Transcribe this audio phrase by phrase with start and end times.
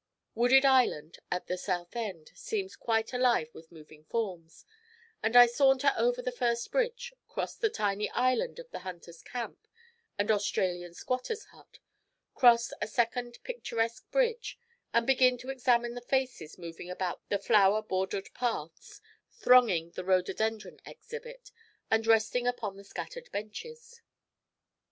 [0.33, 4.65] Wooded Island, at the south end, seems quite alive with moving forms;
[5.21, 9.67] and I saunter over the first bridge, cross the tiny island of the hunters' camp
[10.17, 11.77] and Australian squatters' hut,
[12.33, 14.57] cross a second picturesque bridge,
[14.91, 20.79] and begin to examine the faces moving about the flower bordered paths, thronging the rhododendron
[20.83, 21.51] exhibit,
[21.91, 24.01] and resting upon the scattered benches.